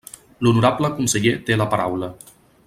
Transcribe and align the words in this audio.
L'honorable 0.45 0.91
conseller 1.01 1.35
té 1.51 1.59
la 1.63 1.69
paraula. 1.75 2.11